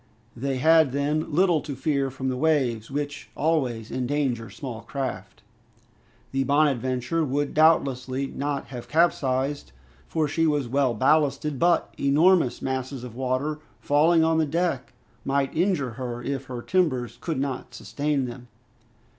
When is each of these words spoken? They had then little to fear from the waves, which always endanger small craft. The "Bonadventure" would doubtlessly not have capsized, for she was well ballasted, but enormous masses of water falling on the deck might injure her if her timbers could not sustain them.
They 0.35 0.57
had 0.57 0.93
then 0.93 1.31
little 1.31 1.61
to 1.61 1.75
fear 1.75 2.09
from 2.09 2.29
the 2.29 2.35
waves, 2.35 2.89
which 2.89 3.29
always 3.35 3.91
endanger 3.91 4.49
small 4.49 4.81
craft. 4.81 5.43
The 6.31 6.43
"Bonadventure" 6.43 7.23
would 7.23 7.53
doubtlessly 7.53 8.25
not 8.25 8.69
have 8.69 8.87
capsized, 8.87 9.73
for 10.07 10.27
she 10.27 10.47
was 10.47 10.67
well 10.67 10.95
ballasted, 10.95 11.59
but 11.59 11.93
enormous 11.99 12.63
masses 12.63 13.03
of 13.03 13.13
water 13.15 13.59
falling 13.79 14.23
on 14.23 14.39
the 14.39 14.47
deck 14.47 14.91
might 15.23 15.55
injure 15.55 15.91
her 15.91 16.23
if 16.23 16.45
her 16.45 16.63
timbers 16.63 17.19
could 17.21 17.39
not 17.39 17.75
sustain 17.75 18.25
them. 18.25 18.47